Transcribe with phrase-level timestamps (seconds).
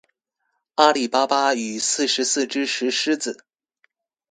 [0.73, 3.45] 阿里巴巴與四十四隻石獅子